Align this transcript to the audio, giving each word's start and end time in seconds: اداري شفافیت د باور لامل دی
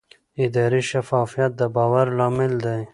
اداري 0.45 0.81
شفافیت 0.91 1.51
د 1.59 1.61
باور 1.75 2.07
لامل 2.17 2.53
دی 2.65 2.81